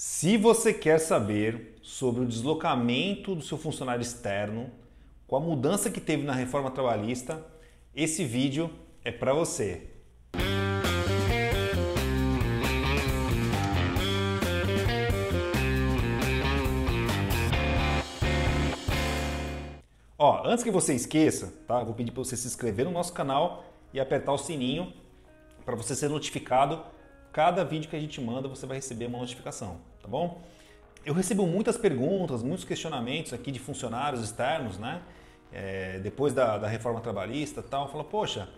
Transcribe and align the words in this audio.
Se 0.00 0.36
você 0.36 0.72
quer 0.72 1.00
saber 1.00 1.76
sobre 1.82 2.22
o 2.22 2.24
deslocamento 2.24 3.34
do 3.34 3.42
seu 3.42 3.58
funcionário 3.58 4.00
externo, 4.00 4.70
com 5.26 5.34
a 5.34 5.40
mudança 5.40 5.90
que 5.90 6.00
teve 6.00 6.22
na 6.22 6.32
reforma 6.32 6.70
trabalhista, 6.70 7.44
esse 7.92 8.24
vídeo 8.24 8.70
é 9.04 9.10
para 9.10 9.34
você. 9.34 9.90
Ó, 20.16 20.46
antes 20.46 20.62
que 20.62 20.70
você 20.70 20.94
esqueça, 20.94 21.52
tá? 21.66 21.82
Vou 21.82 21.94
pedir 21.94 22.12
para 22.12 22.22
você 22.22 22.36
se 22.36 22.46
inscrever 22.46 22.84
no 22.84 22.92
nosso 22.92 23.12
canal 23.12 23.64
e 23.92 23.98
apertar 23.98 24.32
o 24.32 24.38
sininho 24.38 24.92
para 25.64 25.74
você 25.74 25.96
ser 25.96 26.08
notificado 26.08 26.84
cada 27.32 27.64
vídeo 27.64 27.88
que 27.88 27.96
a 27.96 28.00
gente 28.00 28.20
manda, 28.20 28.48
você 28.48 28.66
vai 28.66 28.78
receber 28.78 29.06
uma 29.06 29.18
notificação, 29.18 29.80
tá 30.08 30.10
bom? 30.10 30.40
Eu 31.04 31.12
recebo 31.12 31.46
muitas 31.46 31.76
perguntas, 31.76 32.42
muitos 32.42 32.64
questionamentos 32.64 33.34
aqui 33.34 33.52
de 33.52 33.58
funcionários 33.58 34.22
externos, 34.22 34.78
né? 34.78 35.02
É, 35.52 35.98
depois 35.98 36.32
da, 36.32 36.56
da, 36.56 36.66
reforma 36.66 37.00
trabalhista 37.00 37.62
tal, 37.62 37.90
fala, 37.90 38.04
poxa, 38.04 38.48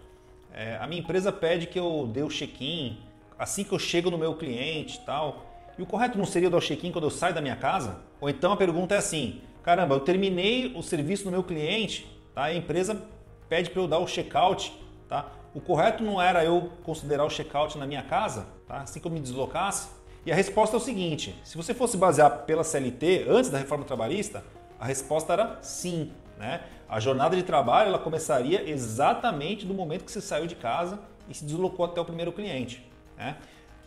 é, 0.53 0.77
a 0.77 0.87
minha 0.87 1.01
empresa 1.01 1.33
pede 1.33 1.67
que 1.67 1.79
eu 1.79 2.09
dê 2.13 2.23
o 2.23 2.29
check-in 2.29 2.99
assim 3.39 3.63
que 3.65 3.73
eu 3.73 3.79
chego 3.79 4.11
no 4.11 4.19
meu 4.19 4.35
cliente 4.35 5.01
tal. 5.05 5.45
E 5.77 5.83
o 5.83 5.87
correto 5.87 6.17
não 6.17 6.25
seria 6.25 6.51
dar 6.51 6.59
o 6.59 6.61
check-in 6.61 6.93
quando 6.93 7.05
eu 7.05 7.11
saio 7.11 7.35
da 7.35 7.41
minha 7.41 7.57
casa? 7.57 8.01
Ou 8.21 8.29
então 8.29 8.53
a 8.53 8.57
pergunta 8.57 8.95
é 8.95 8.99
assim, 8.99 9.41
caramba, 9.63 9.95
eu 9.95 10.01
terminei 10.01 10.73
o 10.77 10.83
serviço 10.83 11.25
do 11.25 11.31
meu 11.31 11.43
cliente, 11.43 12.07
tá? 12.35 12.45
a 12.45 12.55
empresa 12.55 13.01
pede 13.49 13.71
para 13.71 13.83
eu 13.83 13.89
dar 13.89 13.99
o 13.99 14.07
check-out, 14.07 14.73
tá? 15.09 15.33
O 15.55 15.61
correto 15.61 16.03
não 16.05 16.23
era 16.23 16.45
eu 16.45 16.71
considerar 16.85 17.25
o 17.25 17.31
check-out 17.31 17.77
na 17.77 17.87
minha 17.87 18.03
casa, 18.03 18.47
tá? 18.69 18.83
assim 18.83 19.01
que 19.01 19.07
eu 19.07 19.11
me 19.11 19.21
deslocasse? 19.21 20.00
E 20.25 20.31
a 20.31 20.35
resposta 20.35 20.77
é 20.77 20.79
o 20.79 20.81
seguinte: 20.81 21.35
se 21.45 21.57
você 21.57 21.73
fosse 21.73 21.97
basear 21.97 22.45
pela 22.45 22.65
CLT 22.65 23.27
antes 23.29 23.51
da 23.51 23.59
reforma 23.59 23.85
trabalhista, 23.85 24.45
a 24.79 24.85
resposta 24.85 25.33
era 25.33 25.59
sim. 25.63 26.13
Né? 26.39 26.63
A 26.89 26.99
jornada 26.99 27.37
de 27.37 27.43
trabalho 27.43 27.89
ela 27.89 27.99
começaria 27.99 28.69
exatamente 28.69 29.67
do 29.67 29.75
momento 29.75 30.05
que 30.05 30.13
você 30.13 30.21
saiu 30.21 30.47
de 30.47 30.55
casa 30.55 30.99
e 31.29 31.35
se 31.35 31.45
deslocou 31.45 31.85
até 31.85 32.01
o 32.01 32.05
primeiro 32.05 32.33
cliente. 32.33 32.85
Né? 33.17 33.37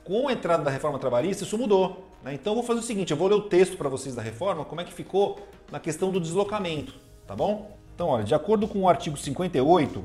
Com 0.04 0.28
a 0.28 0.34
entrada 0.34 0.64
da 0.64 0.70
reforma 0.70 1.00
trabalhista, 1.00 1.44
isso 1.44 1.58
mudou. 1.58 2.08
Né? 2.24 2.34
Então 2.34 2.54
eu 2.54 2.56
vou 2.56 2.64
fazer 2.64 2.80
o 2.80 2.84
seguinte: 2.84 3.12
eu 3.12 3.18
vou 3.18 3.28
ler 3.28 3.36
o 3.36 3.42
texto 3.42 3.78
para 3.78 3.90
vocês 3.90 4.16
da 4.16 4.22
reforma, 4.22 4.66
como 4.66 4.82
é 4.82 4.84
que 4.84 4.94
ficou 4.94 5.40
na 5.72 5.80
questão 5.80 6.12
do 6.12 6.20
deslocamento, 6.20 6.94
tá 7.28 7.36
bom? 7.36 7.78
Então, 7.96 8.08
olha, 8.08 8.24
de 8.24 8.34
acordo 8.34 8.68
com 8.68 8.82
o 8.82 8.90
artigo 8.90 9.16
58, 9.16 10.04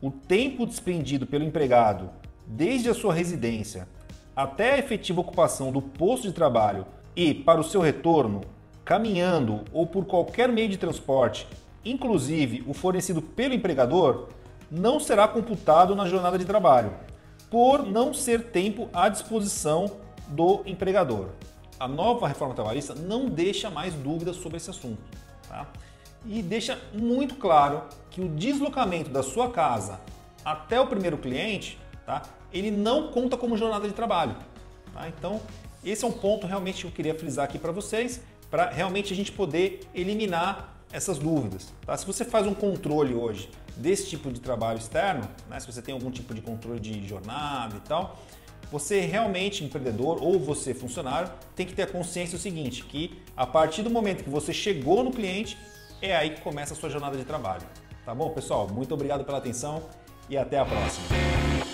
o 0.00 0.10
tempo 0.10 0.66
despendido 0.66 1.26
pelo 1.26 1.44
empregado 1.44 2.10
desde 2.46 2.90
a 2.90 2.94
sua 2.94 3.14
residência 3.14 3.86
até 4.34 4.74
a 4.74 4.78
efetiva 4.78 5.20
ocupação 5.20 5.70
do 5.70 5.82
posto 5.82 6.28
de 6.28 6.32
trabalho 6.32 6.86
e 7.14 7.34
para 7.34 7.60
o 7.60 7.64
seu 7.64 7.80
retorno, 7.80 8.42
caminhando 8.84 9.62
ou 9.72 9.86
por 9.86 10.04
qualquer 10.04 10.48
meio 10.48 10.68
de 10.68 10.76
transporte, 10.76 11.46
inclusive 11.84 12.64
o 12.66 12.72
fornecido 12.72 13.20
pelo 13.20 13.54
empregador, 13.54 14.28
não 14.70 14.98
será 14.98 15.28
computado 15.28 15.94
na 15.94 16.06
jornada 16.06 16.38
de 16.38 16.44
trabalho, 16.44 16.92
por 17.50 17.84
não 17.86 18.14
ser 18.14 18.44
tempo 18.44 18.88
à 18.92 19.08
disposição 19.08 19.90
do 20.28 20.62
empregador. 20.64 21.28
A 21.78 21.86
nova 21.86 22.26
reforma 22.26 22.54
trabalhista 22.54 22.94
não 22.94 23.26
deixa 23.28 23.68
mais 23.68 23.92
dúvidas 23.94 24.36
sobre 24.36 24.56
esse 24.56 24.70
assunto. 24.70 25.02
Tá? 25.48 25.66
e 26.26 26.42
deixa 26.42 26.78
muito 26.92 27.34
claro 27.34 27.82
que 28.10 28.20
o 28.20 28.28
deslocamento 28.28 29.10
da 29.10 29.22
sua 29.22 29.50
casa 29.50 30.00
até 30.44 30.80
o 30.80 30.86
primeiro 30.86 31.18
cliente, 31.18 31.78
tá? 32.04 32.22
Ele 32.52 32.70
não 32.70 33.08
conta 33.08 33.36
como 33.36 33.56
jornada 33.56 33.86
de 33.86 33.94
trabalho. 33.94 34.36
Tá? 34.92 35.08
Então, 35.08 35.40
esse 35.84 36.04
é 36.04 36.08
um 36.08 36.12
ponto 36.12 36.46
realmente 36.46 36.82
que 36.82 36.86
eu 36.86 36.90
queria 36.90 37.14
frisar 37.14 37.44
aqui 37.44 37.58
para 37.58 37.72
vocês, 37.72 38.20
para 38.50 38.70
realmente 38.70 39.12
a 39.12 39.16
gente 39.16 39.32
poder 39.32 39.80
eliminar 39.94 40.76
essas 40.92 41.18
dúvidas. 41.18 41.72
Tá? 41.84 41.96
Se 41.96 42.06
você 42.06 42.24
faz 42.24 42.46
um 42.46 42.54
controle 42.54 43.14
hoje 43.14 43.48
desse 43.76 44.08
tipo 44.08 44.30
de 44.30 44.40
trabalho 44.40 44.78
externo, 44.78 45.28
né? 45.48 45.58
se 45.58 45.66
você 45.66 45.80
tem 45.80 45.94
algum 45.94 46.10
tipo 46.10 46.34
de 46.34 46.42
controle 46.42 46.78
de 46.78 47.06
jornada 47.06 47.76
e 47.76 47.80
tal, 47.80 48.18
você 48.70 49.00
realmente 49.00 49.64
empreendedor 49.64 50.22
ou 50.22 50.38
você 50.38 50.72
funcionário 50.72 51.30
tem 51.54 51.66
que 51.66 51.74
ter 51.74 51.82
a 51.82 51.86
consciência 51.86 52.38
do 52.38 52.40
seguinte, 52.40 52.84
que 52.84 53.18
a 53.36 53.46
partir 53.46 53.82
do 53.82 53.90
momento 53.90 54.24
que 54.24 54.30
você 54.30 54.52
chegou 54.52 55.02
no 55.02 55.10
cliente, 55.10 55.58
é 56.00 56.16
aí 56.16 56.30
que 56.30 56.40
começa 56.40 56.74
a 56.74 56.76
sua 56.76 56.90
jornada 56.90 57.16
de 57.16 57.24
trabalho. 57.24 57.62
Tá 58.04 58.14
bom, 58.14 58.30
pessoal? 58.30 58.68
Muito 58.68 58.92
obrigado 58.92 59.24
pela 59.24 59.38
atenção 59.38 59.82
e 60.28 60.36
até 60.36 60.58
a 60.58 60.64
próxima. 60.64 61.71